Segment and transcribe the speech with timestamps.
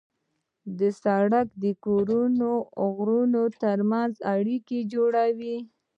[1.01, 2.51] سړک د کورنۍ
[2.95, 5.57] غړو ترمنځ اړیکه جوړوي.